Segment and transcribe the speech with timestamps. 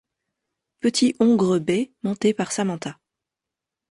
[0.79, 2.97] Petit hongre bai monté par Samantha.